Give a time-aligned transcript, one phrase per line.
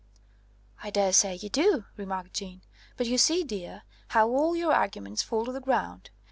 [0.81, 2.63] "I daresay you do," remarked Jeanne.
[2.97, 6.09] "But you see, dear, how all your arguments fall to the ground.